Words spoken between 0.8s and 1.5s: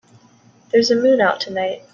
a moon out